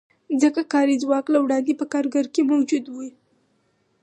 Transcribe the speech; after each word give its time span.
ځکه 0.41 0.61
کاري 0.73 0.95
ځواک 1.03 1.25
له 1.33 1.39
وړاندې 1.43 1.73
په 1.79 1.85
کارګر 1.93 2.25
کې 2.33 2.41
موجود 2.51 2.85
وي 2.95 3.09